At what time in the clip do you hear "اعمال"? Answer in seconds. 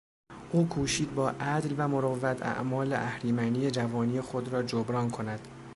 2.41-2.93